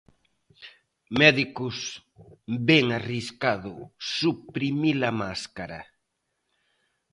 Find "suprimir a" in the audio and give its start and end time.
4.15-5.11